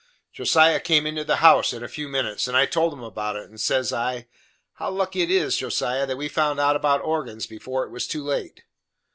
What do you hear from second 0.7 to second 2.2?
came into the house in a few